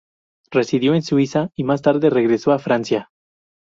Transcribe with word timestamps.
Residió 0.49 0.95
en 0.95 1.03
Suiza 1.03 1.51
y 1.55 1.63
más 1.63 1.83
tarde 1.83 2.09
regresó 2.09 2.53
a 2.53 2.57
Francia. 2.57 3.11